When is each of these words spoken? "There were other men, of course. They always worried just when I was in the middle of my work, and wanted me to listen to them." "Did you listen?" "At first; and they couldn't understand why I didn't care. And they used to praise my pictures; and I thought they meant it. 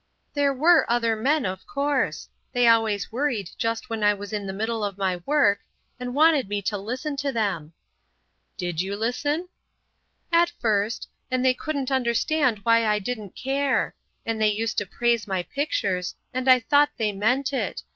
"There 0.33 0.51
were 0.51 0.89
other 0.91 1.15
men, 1.15 1.45
of 1.45 1.67
course. 1.67 2.27
They 2.53 2.67
always 2.67 3.11
worried 3.11 3.51
just 3.55 3.91
when 3.91 4.03
I 4.03 4.15
was 4.15 4.33
in 4.33 4.47
the 4.47 4.51
middle 4.51 4.83
of 4.83 4.97
my 4.97 5.17
work, 5.27 5.59
and 5.99 6.15
wanted 6.15 6.49
me 6.49 6.59
to 6.63 6.77
listen 6.79 7.15
to 7.17 7.31
them." 7.31 7.73
"Did 8.57 8.81
you 8.81 8.95
listen?" 8.95 9.47
"At 10.31 10.53
first; 10.59 11.07
and 11.29 11.45
they 11.45 11.53
couldn't 11.53 11.91
understand 11.91 12.61
why 12.63 12.87
I 12.87 12.97
didn't 12.97 13.35
care. 13.35 13.93
And 14.25 14.41
they 14.41 14.49
used 14.53 14.79
to 14.79 14.87
praise 14.87 15.27
my 15.27 15.43
pictures; 15.43 16.15
and 16.33 16.49
I 16.49 16.61
thought 16.61 16.89
they 16.97 17.11
meant 17.11 17.53
it. 17.53 17.83